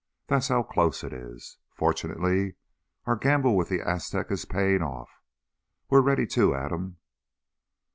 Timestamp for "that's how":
0.25-0.63